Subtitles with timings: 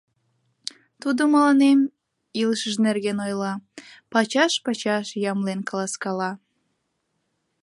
[1.01, 1.79] Тудо мыланем
[2.41, 3.53] илышыж нерген ойла,
[4.11, 6.31] пачаш-пачаш ямлен каласкала.